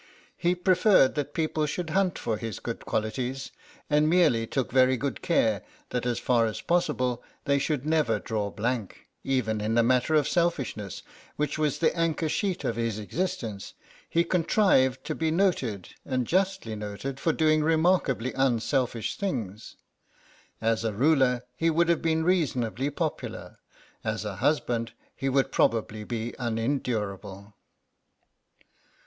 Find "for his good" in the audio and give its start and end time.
2.17-2.85